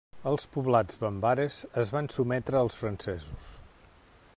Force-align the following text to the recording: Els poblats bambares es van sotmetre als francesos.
Els 0.29 0.45
poblats 0.55 0.97
bambares 1.01 1.59
es 1.83 1.93
van 1.97 2.11
sotmetre 2.17 2.59
als 2.65 2.83
francesos. 2.83 3.49